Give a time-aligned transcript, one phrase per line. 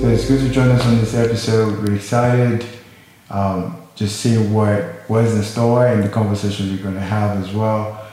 [0.00, 1.78] So it's good to join us on this episode.
[1.82, 2.66] We're excited.
[3.30, 7.52] Um, just see what was in store and the conversation we're going to have as
[7.52, 8.04] well.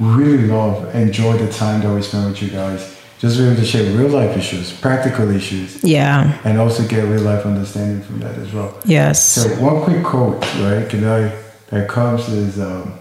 [0.00, 2.96] Really love, enjoy the time that we spend with you guys.
[3.20, 6.38] Just be able to share real life issues, practical issues, Yeah.
[6.44, 8.76] and also get real life understanding from that as well.
[8.84, 9.24] Yes.
[9.26, 10.88] So one quick quote, right?
[10.88, 11.32] Can I
[11.68, 12.94] that comes is um,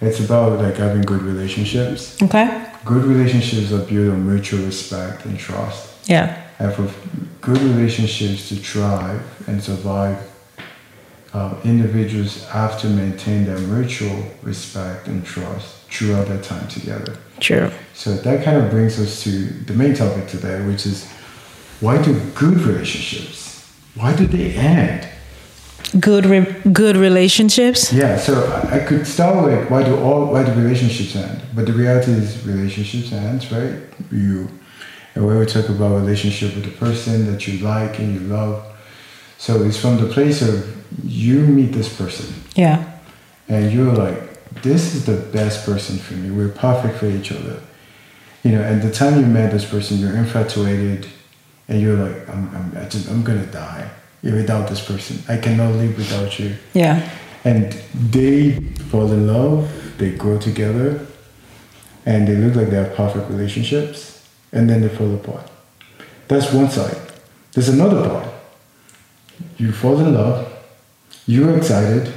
[0.00, 2.20] it's about like having good relationships.
[2.22, 2.66] okay.
[2.84, 6.08] Good relationships are built on mutual respect and trust.
[6.08, 6.42] Yeah.
[6.58, 6.90] And for
[7.40, 10.18] good relationships to thrive and survive,
[11.34, 17.16] um, individuals have to maintain their mutual respect and trust throughout their time together.
[17.40, 17.70] True.
[17.94, 21.10] So that kind of brings us to the main topic today, which is
[21.80, 25.08] why do good relationships, why do they end?
[25.98, 26.26] Good.
[26.26, 27.92] Re- good relationships.
[27.92, 28.34] Yeah, so
[28.70, 31.40] I could start with why do all why do relationships end?
[31.54, 33.80] But the reality is relationships end, right?
[34.12, 34.48] You
[35.14, 38.62] and when we talk about relationship with the person that you like and you love,
[39.38, 42.84] so it's from the place of you meet this person Yeah.
[43.48, 46.30] and you're like, this is the best person for me.
[46.30, 47.60] We're perfect for each other.
[48.44, 51.06] You know, and the time you met this person, you're infatuated,
[51.68, 53.90] and you're like, I'm, I'm, I'm gonna die
[54.22, 55.22] without this person.
[55.28, 56.56] I cannot live without you.
[56.74, 57.08] Yeah.
[57.44, 57.72] and
[58.10, 58.52] they
[58.90, 61.06] fall in love they grow together
[62.04, 65.48] and they look like they have perfect relationships and then they fall apart.
[66.28, 66.96] That's one side.
[67.52, 68.28] There's another part.
[69.56, 70.48] You fall in love
[71.26, 72.10] you're excited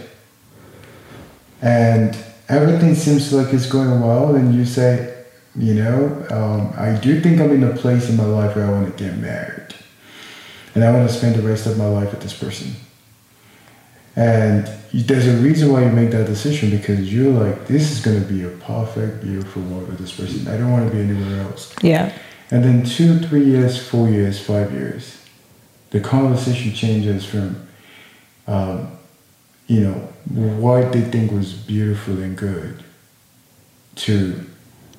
[1.62, 7.20] and everything seems like it's going well and you say you know um, i do
[7.20, 9.61] think i'm in a place in my life where i want to get married
[10.76, 12.74] and i want to spend the rest of my life with this person
[14.16, 18.22] and there's a reason why you make that decision because you're like, this is going
[18.22, 20.48] to be a perfect, beautiful world with this person.
[20.48, 21.74] I don't want to be anywhere else.
[21.82, 22.12] Yeah.
[22.50, 25.18] And then two, three years, four years, five years,
[25.92, 27.68] the conversation changes from,
[28.48, 28.98] um,
[29.68, 29.94] you know,
[30.26, 32.84] what they think was beautiful and good
[33.96, 34.46] to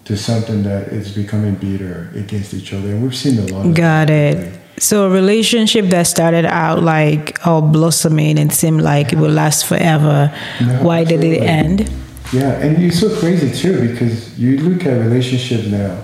[0.04, 2.88] to something that is becoming bitter against each other.
[2.88, 4.36] And we've seen a lot of Got that it.
[4.36, 4.58] lately.
[4.78, 9.66] So a relationship that started out like all blossoming and seemed like it would last
[9.66, 10.34] forever.
[10.60, 11.90] No, Why did it end?
[12.32, 16.02] Yeah, and it's so crazy too because you look at relationships now.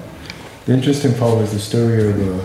[0.66, 2.44] The interesting part was the story of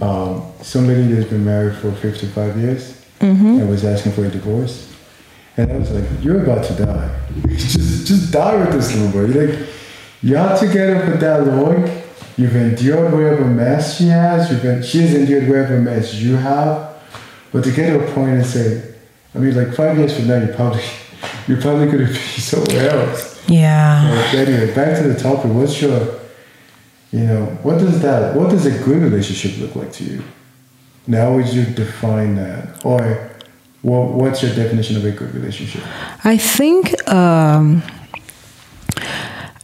[0.00, 4.94] uh, um, somebody that's been married for 55 years and was asking for a divorce.
[5.56, 7.20] And I was like, you're about to die.
[7.48, 9.32] just, just die with this little boy.
[9.32, 9.68] You're like,
[10.22, 12.02] you're together for that long.
[12.36, 14.50] You've endured whatever mess she has.
[14.50, 16.94] You've been, she has endured whatever mess you have.
[17.50, 18.94] But to get to a point and say,
[19.34, 20.82] I mean, like five years from now, you're probably,
[21.48, 23.42] you're probably going to be somewhere else.
[23.48, 24.10] Yeah.
[24.32, 25.50] But anyway, back to the topic.
[25.52, 26.20] What's your,
[27.10, 30.22] you know, what does that, what does a good relationship look like to you?
[31.06, 33.30] Now, would you define that, or
[33.82, 35.82] what, what's your definition of a good relationship?
[36.24, 37.82] I think um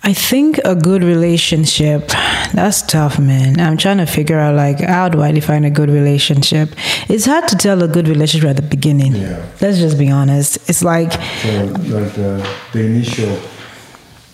[0.04, 2.08] I think a good relationship
[2.52, 3.60] that's tough man.
[3.60, 6.70] I'm trying to figure out like how do I define a good relationship?
[7.08, 9.14] It's hard to tell a good relationship at the beginning.
[9.14, 9.46] Yeah.
[9.60, 10.58] Let's just be honest.
[10.68, 13.38] It's like So, like the the initial,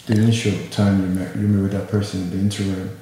[0.07, 2.99] the initial time you met you met with that person, in the interim,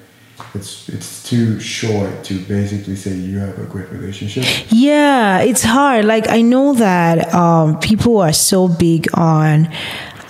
[0.55, 4.45] it's it's too short to basically say you have a great relationship.
[4.71, 6.05] Yeah, it's hard.
[6.05, 9.73] Like I know that um, people are so big on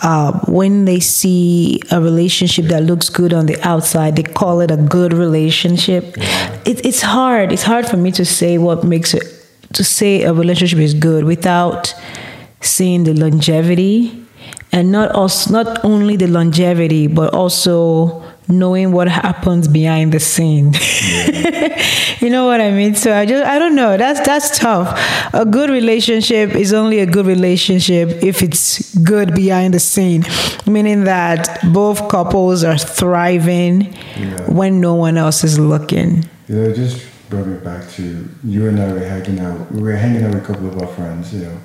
[0.03, 4.71] uh, when they see a relationship that looks good on the outside, they call it
[4.71, 6.15] a good relationship.
[6.67, 7.53] It, it's hard.
[7.53, 9.25] It's hard for me to say what makes it
[9.73, 11.95] to say a relationship is good without
[12.61, 14.27] seeing the longevity
[14.73, 20.73] and not also not only the longevity but also knowing what happens behind the scene
[22.21, 24.89] you know what i mean so i just i don't know that's that's tough
[25.35, 30.23] a good relationship is only a good relationship if it's good behind the scene
[30.67, 34.51] meaning that both couples are thriving Yeah.
[34.51, 38.69] when no one else is looking You know, it just brought me back to you
[38.69, 39.59] and I were hanging out.
[39.73, 41.35] We were hanging out with a couple of our friends.
[41.35, 41.57] You know,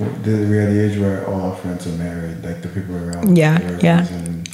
[0.00, 3.36] we're at the age where all our friends are married, like the people around.
[3.38, 4.06] Yeah, yeah.
[4.08, 4.48] And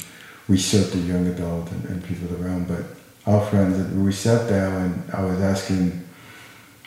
[0.49, 2.83] we serve the young adult and, and people around, but
[3.25, 3.93] our friends.
[3.93, 6.03] We sat down and I was asking,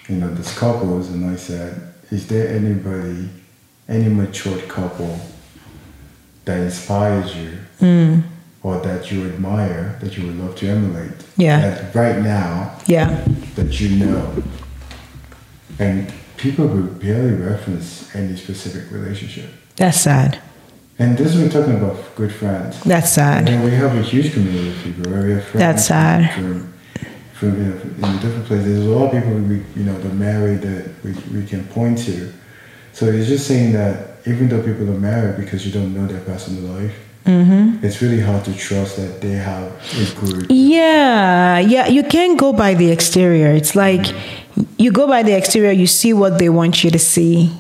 [0.09, 3.31] you know, these couples, and I said, "Is there anybody,
[3.89, 5.19] any matured couple
[6.45, 8.21] that inspires you?" Hmm.
[8.65, 11.13] Or that you admire, that you would love to emulate.
[11.37, 11.61] Yeah.
[11.61, 13.25] That right now, yeah
[13.57, 14.43] that you know.
[15.81, 19.51] And people would barely reference any specific relationship.
[19.77, 20.41] that's sad
[21.03, 22.81] And this is we're talking about good friends.
[22.85, 23.47] That's sad.
[23.49, 26.33] then we have a huge community of people where we have friends That's sad.
[26.35, 26.73] from,
[27.39, 28.67] from you know, in different places.
[28.67, 31.99] There's a lot of people we you know that married that we, we can point
[32.07, 32.33] to.
[32.93, 33.95] So it's just saying that
[34.27, 36.95] even though people are married because you don't know their personal life,
[37.25, 37.85] Mm-hmm.
[37.87, 40.51] it's really hard to trust that they have a good.
[40.51, 43.53] Yeah, yeah, you can't go by the exterior.
[43.53, 44.05] It's like
[44.77, 47.53] you go by the exterior, you see what they want you to see,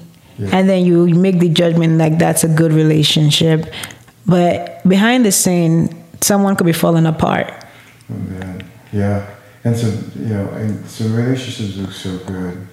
[0.43, 0.57] Yeah.
[0.57, 3.73] and then you make the judgment like that's a good relationship.
[4.27, 5.89] But behind the scene,
[6.21, 7.53] someone could be falling apart.
[8.11, 8.65] Oh, man.
[8.93, 9.27] Yeah,
[9.65, 9.87] and so
[10.19, 12.67] you know, and some relationships look so good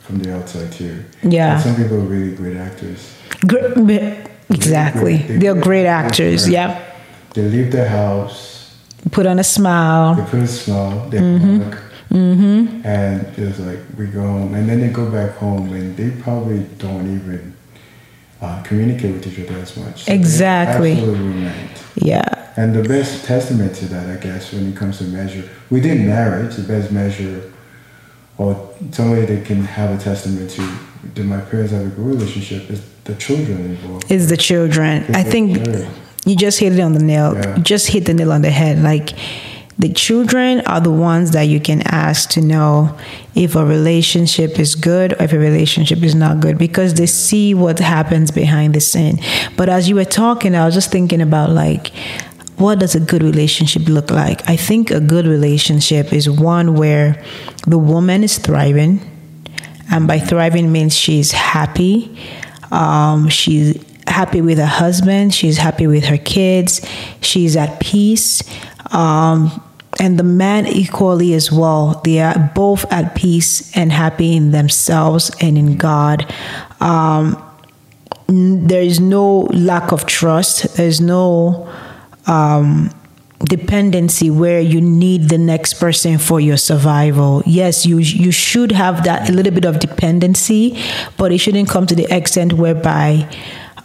[0.00, 1.04] from the outside too.
[1.22, 1.54] Yeah.
[1.54, 3.12] And some people are really great actors.
[3.46, 5.16] Great, exactly.
[5.18, 6.48] They- They're great actors.
[6.48, 6.68] Yeah.
[6.68, 6.82] Yeah.
[7.34, 8.54] They leave their house,
[9.12, 11.70] Put on a smile they put a smile, they Mm-hmm.
[12.10, 16.10] Hug, and it's like we go home, and then they go back home, and they
[16.22, 17.54] probably don't even
[18.40, 20.04] uh, communicate with each other as much.
[20.04, 20.92] So Exactly.
[20.92, 21.82] absolute roommate.
[21.96, 22.52] Yeah.
[22.56, 26.56] And the best testament to that, I guess, when it comes to measure, within marriage,
[26.56, 27.52] the best measure,
[28.38, 30.62] or somebody that can have a testament to,
[31.14, 34.10] that my parents have a good relationship, is the children involved.
[34.10, 35.04] It's the children.
[35.14, 35.58] I think
[36.24, 37.34] you just hit it on the nail.
[37.34, 37.56] Yeah.
[37.56, 38.82] You just hit the nail on the head.
[38.82, 39.12] Like
[39.78, 42.96] the children are the ones that you can ask to know
[43.34, 47.52] if a relationship is good or if a relationship is not good because they see
[47.52, 49.18] what happens behind the scene.
[49.56, 51.92] But as you were talking, I was just thinking about like
[52.56, 54.48] what does a good relationship look like?
[54.48, 57.22] I think a good relationship is one where
[57.66, 59.00] the woman is thriving,
[59.90, 62.18] and by thriving means she's happy.
[62.70, 65.34] Um, she's happy with her husband.
[65.34, 66.80] She's happy with her kids.
[67.20, 68.42] She's at peace.
[68.90, 69.62] Um,
[70.00, 72.00] and the man equally as well.
[72.04, 76.32] They are both at peace and happy in themselves and in God.
[76.80, 77.42] Um,
[78.28, 80.76] there is no lack of trust.
[80.76, 81.72] There's no
[82.26, 82.90] um,
[83.40, 87.42] dependency where you need the next person for your survival.
[87.46, 90.78] Yes, you you should have that a little bit of dependency,
[91.16, 93.28] but it shouldn't come to the extent whereby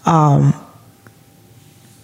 [0.05, 0.53] um,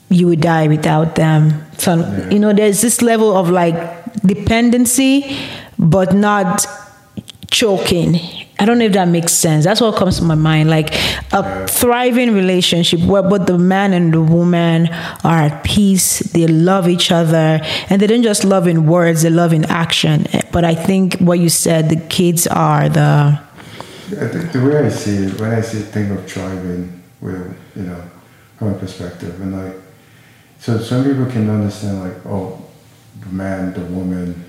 [0.09, 1.65] you would die without them.
[1.77, 1.95] So
[2.31, 3.75] you know, there's this level of like
[4.21, 5.37] dependency,
[5.77, 6.65] but not
[7.51, 8.19] choking.
[8.59, 9.65] I don't know if that makes sense.
[9.65, 10.69] That's what comes to my mind.
[10.69, 10.95] Like
[11.31, 14.87] a thriving relationship where both the man and the woman
[15.23, 17.59] are at peace, they love each other,
[17.89, 20.25] and they don't just love in words, they love in action.
[20.51, 23.39] But I think what you said, the kids are the
[24.09, 27.83] I think the way I see it, when I see think of thriving, with you
[27.83, 28.01] know,
[28.57, 29.75] from a perspective, and like,
[30.59, 32.61] so some people can understand like, oh,
[33.21, 34.45] the man, the woman,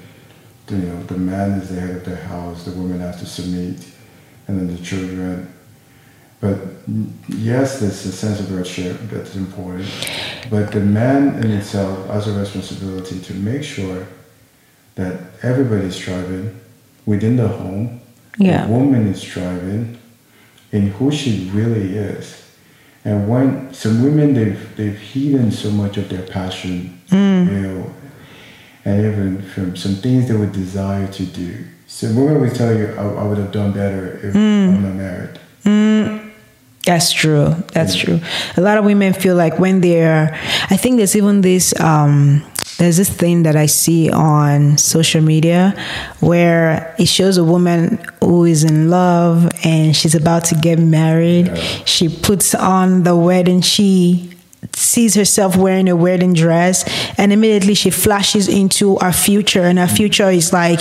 [0.66, 3.26] the, you know, the man is the head of the house, the woman has to
[3.26, 3.86] submit,
[4.46, 5.52] and then the children.
[6.40, 6.58] But
[7.28, 9.88] yes, there's a sense of ownership that's important,
[10.50, 14.06] but the man in itself has a responsibility to make sure
[14.94, 16.60] that everybody's thriving
[17.06, 18.00] within the home.
[18.38, 18.66] Yeah.
[18.66, 19.98] The woman is thriving
[20.72, 22.47] in who she really is.
[23.04, 27.46] And when some women they've they've hidden so much of their passion, mm.
[27.46, 27.94] you know,
[28.84, 31.64] and even from some things they would desire to do.
[31.86, 34.74] So women will tell you, I, I would have done better if mm.
[34.74, 35.40] I'm not married.
[36.88, 37.54] That's true.
[37.74, 38.18] That's true.
[38.56, 40.34] A lot of women feel like when they're,
[40.70, 42.42] I think there's even this, um,
[42.78, 45.74] there's this thing that I see on social media
[46.20, 51.54] where it shows a woman who is in love and she's about to get married.
[51.84, 54.32] She puts on the wedding, she
[54.72, 56.84] sees herself wearing a wedding dress
[57.18, 60.80] and immediately she flashes into our future and our future is like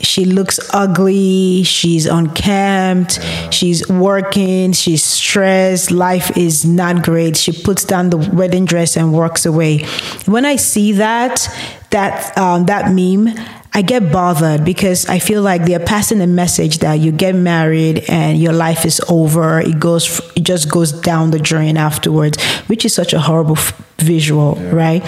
[0.00, 1.62] she looks ugly.
[1.64, 3.18] She's unkempt.
[3.50, 4.72] She's working.
[4.72, 5.90] She's stressed.
[5.90, 7.36] Life is not great.
[7.36, 9.84] She puts down the wedding dress and walks away.
[10.26, 11.48] When i see that
[11.90, 13.28] that um, that meme
[13.74, 18.04] I get bothered because I feel like they're passing a message that you get married
[18.08, 19.60] and your life is over.
[19.60, 23.76] It goes, it just goes down the drain afterwards, which is such a horrible f-
[23.98, 25.04] visual, right?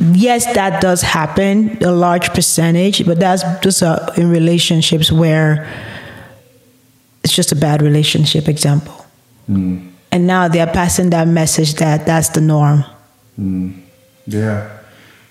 [0.00, 5.68] Yes, that does happen, a large percentage, but that's just uh, in relationships where
[7.22, 9.04] it's just a bad relationship example.
[10.12, 12.84] And now they're passing that message that that's the norm.
[14.26, 14.78] Yeah.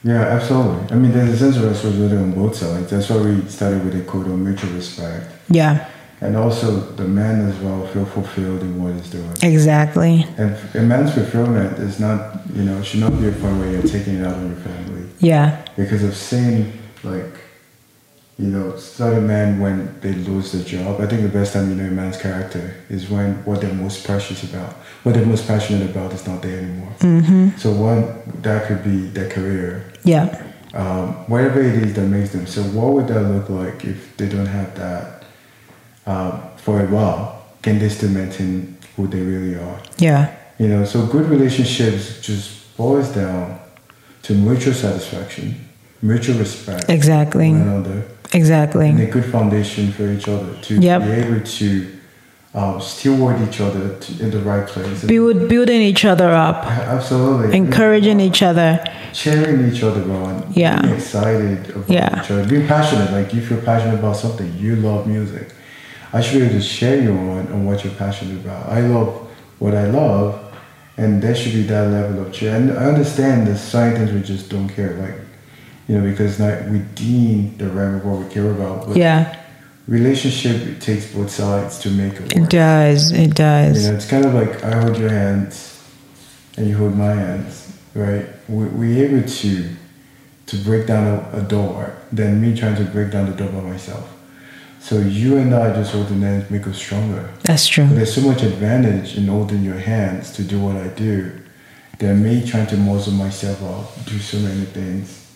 [0.03, 0.95] Yeah, absolutely.
[0.95, 2.89] I mean, there's a sense of responsibility on both sides.
[2.89, 5.29] That's why we started with a code of mutual respect.
[5.49, 5.89] Yeah,
[6.21, 9.31] And also, the man as well feel fulfilled in what he's doing.
[9.41, 10.25] exactly.
[10.37, 13.81] And a man's fulfillment is not, you know, should not be a point where you're
[13.83, 15.07] taking it out on your family.
[15.19, 16.73] Yeah, Because I've seen,
[17.03, 17.33] like,
[18.37, 21.75] you know, certain men when they lose their job, I think the best time you
[21.75, 24.73] know a man's character is when what they're most precious about,
[25.03, 26.91] what they're most passionate about, is not there anymore.
[26.99, 27.57] Mm-hmm.
[27.57, 28.07] So one
[28.41, 30.41] that could be their career, Yeah.
[30.73, 32.45] um, whatever it is that makes them.
[32.47, 35.18] So what would that look like if they don't have that
[36.05, 37.43] um, for a while?
[37.61, 39.79] Can they still maintain who they really are?
[39.97, 40.35] Yeah.
[40.57, 43.59] You know, so good relationships just boils down
[44.23, 45.55] to mutual satisfaction,
[46.01, 47.51] mutual respect, Exactly.
[47.51, 48.03] one another,
[48.33, 48.89] Exactly.
[48.89, 51.01] and a good foundation for each other to Yep.
[51.03, 51.87] be able to
[52.55, 55.03] um, steward each other to, in the right place.
[55.03, 57.55] Build, building each other up, Absolutely.
[57.55, 58.83] encouraging each other.
[59.13, 60.51] cheering each other on.
[60.55, 60.81] Yeah.
[60.81, 62.23] Being excited about Yeah.
[62.23, 62.45] each other.
[62.47, 63.11] Being passionate.
[63.11, 65.49] Like if you're passionate about something, you love music.
[66.11, 68.69] I should be able to share you on, on what you're passionate about.
[68.69, 69.27] I love
[69.59, 70.49] what I love
[70.99, 72.53] and there should be that level of cheer.
[72.53, 75.15] And I understand certain things we just don't care, like
[75.87, 78.87] you know, because not deem the realm of what we care about.
[78.87, 79.35] But Yeah.
[79.87, 83.11] relationship it takes both sides to make it It does.
[83.11, 83.81] It does.
[83.81, 85.81] You know, it's kind of like I hold your hands
[86.57, 88.25] and you hold my hands, right?
[88.49, 89.69] We, we're able to
[90.47, 93.61] to break down a, a door than me trying to break down the door by
[93.61, 94.05] myself.
[94.81, 97.29] So you and I just holding hands make us stronger.
[97.43, 97.85] That's true.
[97.87, 101.31] There's so much advantage in holding your hands to do what I do
[101.99, 105.27] than me trying to muzzle myself up, do so many things,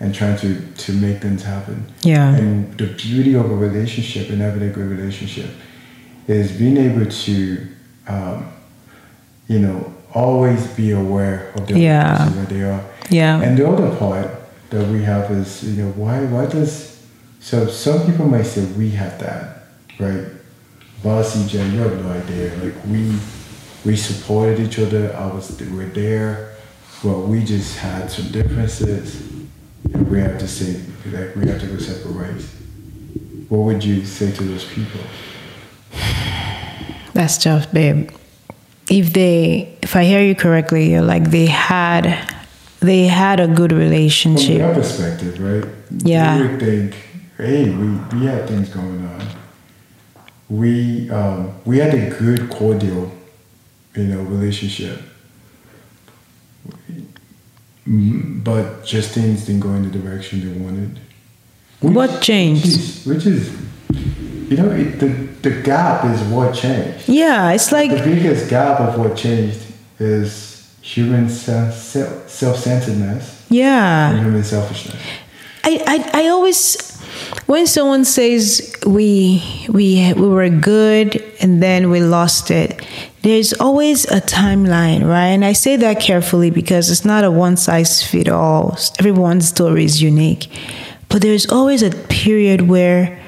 [0.00, 1.86] and trying to, to make things happen.
[2.02, 2.34] Yeah.
[2.34, 5.50] And the beauty of a relationship and having a good relationship
[6.26, 7.66] is being able to,
[8.08, 8.52] um,
[9.48, 12.30] you know, always be aware of the Yeah.
[12.30, 12.82] where they are.
[13.10, 13.40] Yeah.
[13.42, 14.30] And the other part
[14.70, 16.85] that we have is, you know, why why does
[17.46, 19.66] so some people might say we have that,
[20.00, 20.26] right?
[21.04, 22.52] Bossy Jen, you have no idea.
[22.56, 23.16] Like we
[23.84, 25.14] we supported each other.
[25.14, 26.56] I was we were there,
[27.04, 29.30] but we just had some differences,
[29.94, 32.52] and we have to say like we have to go separate ways.
[33.48, 35.02] What would you say to those people?
[37.12, 38.10] That's tough, babe.
[38.90, 42.28] If they, if I hear you correctly, you're like they had,
[42.80, 44.58] they had a good relationship.
[44.58, 45.64] From their perspective, right?
[46.04, 46.38] Yeah.
[46.38, 47.05] You would think,
[47.36, 47.88] hey, we,
[48.18, 49.22] we had things going on.
[50.48, 53.12] We um, we had a good, cordial,
[53.94, 55.00] you know, relationship.
[57.86, 61.00] But just things didn't go in the direction they wanted.
[61.80, 62.64] What changed?
[62.64, 63.66] Which is, which is
[64.48, 65.08] you know, it, the,
[65.48, 67.08] the gap is what changed.
[67.08, 69.60] Yeah, it's like The biggest gap of what changed
[69.98, 74.10] is human self, self centeredness yeah.
[74.10, 75.02] and human selfishness.
[75.64, 76.95] I, I, I always
[77.44, 82.84] when someone says we we we were good and then we lost it
[83.22, 85.28] there's always a timeline right?
[85.28, 89.84] And i say that carefully because it's not a one size fit all everyone's story
[89.84, 90.48] is unique.
[91.08, 93.22] But there's always a period where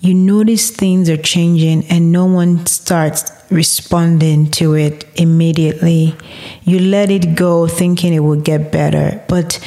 [0.00, 6.16] you notice things are changing and no one starts responding to it immediately.
[6.64, 9.22] You let it go thinking it will get better.
[9.28, 9.60] But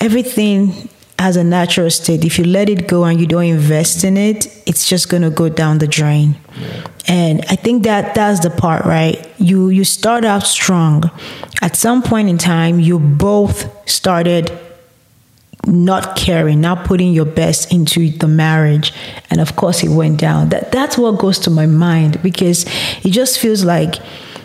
[0.00, 0.89] everything
[1.20, 2.24] has a natural state.
[2.24, 5.30] If you let it go and you don't invest in it it's just going to
[5.30, 6.36] go down the drain.
[7.08, 9.16] And i think that that's the part right?
[9.38, 11.10] You you start out strong.
[11.60, 14.50] At some point in time you both started
[15.66, 18.92] not caring not putting your best into the marriage.
[19.30, 20.48] And of course it went down.
[20.48, 22.64] That that's what goes to my mind because
[23.04, 23.96] it just feels like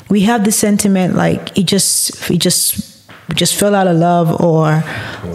[0.09, 2.94] we have the sentiment like it just it just
[3.27, 4.83] we just fell out of love or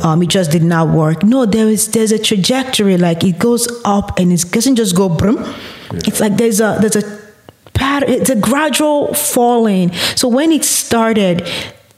[0.02, 1.22] um, it just did not work.
[1.22, 5.08] No, there is there's a trajectory like it goes up and it doesn't just go
[5.08, 5.38] brum.
[5.92, 7.20] It's like there's a there's a
[7.74, 8.10] pattern.
[8.10, 9.92] It's a gradual falling.
[10.14, 11.48] So when it started,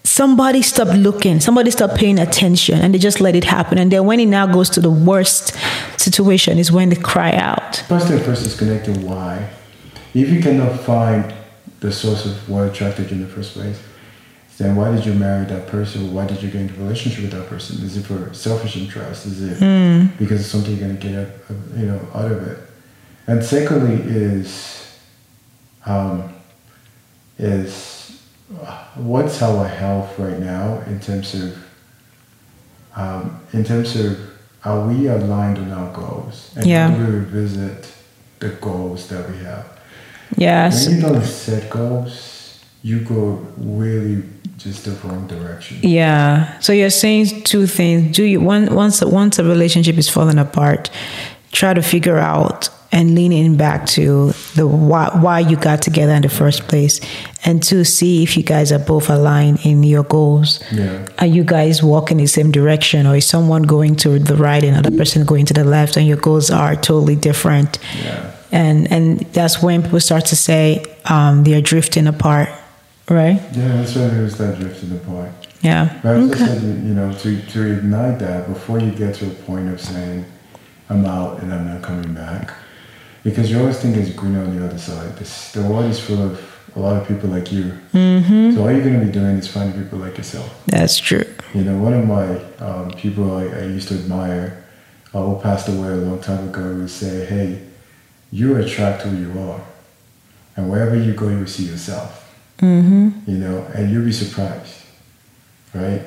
[0.05, 3.79] somebody stopped looking, somebody stopped paying attention, and they just let it happen.
[3.79, 5.55] And then when it now goes to the worst
[5.99, 7.77] situation, is when they cry out.
[7.89, 9.51] First thing first is connecting why.
[10.15, 11.35] If you cannot find
[11.81, 13.81] the source of what attracted you in the first place,
[14.59, 16.13] then why did you marry that person?
[16.15, 17.85] Why did you get into a relationship with that person?
[17.85, 19.27] Is it for selfish interest?
[19.27, 21.33] Is it because it's something you're gonna get out,
[21.77, 22.59] you know out of it?
[23.27, 24.99] And secondly is
[25.87, 26.33] um,
[27.39, 28.23] is
[28.61, 31.57] uh, what's our health right now in terms of
[32.95, 34.19] um, in terms of
[34.65, 36.95] are we aligned on our goals and Yeah.
[36.95, 37.91] do we revisit
[38.39, 39.67] the goals that we have
[40.37, 40.87] Yes.
[40.87, 44.23] when you don't set goals you go really
[44.63, 46.59] just the wrong direction Yeah.
[46.61, 48.17] So you're saying two things.
[48.17, 50.91] Do you one once once a relationship is falling apart,
[51.53, 56.21] try to figure out and leaning back to the why, why you got together in
[56.23, 57.01] the first place
[57.45, 61.07] and to see if you guys are both aligned in your goals Yeah.
[61.19, 64.77] are you guys walking the same direction or is someone going to the right and
[64.77, 68.31] another person going to the left and your goals are totally different Yeah.
[68.53, 72.51] and and that's when people start to say um, they're drifting apart
[73.09, 75.31] right Yeah, that's there was that drifting apart.
[75.61, 79.31] yeah But okay said, you know, to, to ignite that before you get to a
[79.31, 80.25] point of saying,
[80.89, 82.53] I'm out and I'm not coming back.
[83.25, 85.17] Because you always think it's greener on the other side.
[85.17, 86.41] This, the world is full of
[86.75, 87.73] a lot of people like you.
[87.93, 88.53] Mm-hmm.
[88.55, 90.49] So all you're going to be doing is finding people like yourself.
[90.67, 92.27] that's true You know, one of my
[92.67, 94.65] um, people I, I used to admire,
[95.15, 97.61] uh, who passed away a long time ago, would say, hey,
[98.33, 99.61] you attract who you are.
[100.57, 102.22] And wherever you go, you will see yourself.
[102.63, 103.31] Mm-hmm.
[103.31, 104.75] You know, and you'll be surprised,
[105.75, 106.03] right?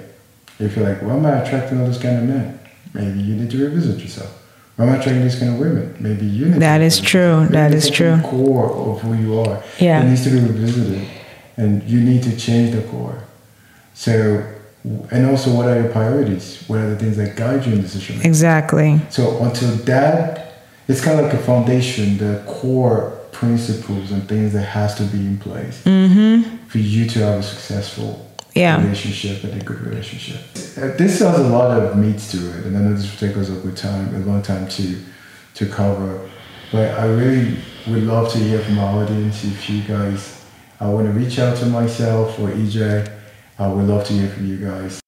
[0.57, 2.59] If you're like, why am I attracting all those kind of men?
[2.93, 4.41] Maybe you need to revisit yourself.
[4.77, 5.95] Why am I attracting these kind of women?
[5.99, 7.41] Maybe you need That to is true.
[7.41, 8.19] Maybe That is true.
[8.23, 9.63] Core of who you are.
[9.79, 10.01] Yeah.
[10.01, 11.07] It needs to be revisited,
[11.57, 13.23] and you need to change the core.
[13.93, 14.45] So,
[15.11, 16.63] and also, what are your priorities?
[16.67, 18.29] What are the things that guide you in decision making?
[18.29, 24.53] exactly So until that, it's kind of like a foundation, the core principles and things
[24.53, 25.85] that has to be in place
[26.67, 28.81] for you to have a successful Yeah.
[28.81, 30.37] relationship and a good relationship.
[30.77, 33.37] Uh, This has a lot of meat to it, and I know this will take
[33.37, 34.85] us a good time, a long time to
[35.55, 36.19] to cover.
[36.71, 37.57] But I really
[37.87, 40.19] would love to hear from our audience if you guys
[40.81, 43.07] I want to reach out to myself or EJ.
[43.57, 44.99] I would love to hear from you guys.